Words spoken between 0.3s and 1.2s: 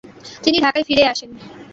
তিনি ঢাকায় ফিরে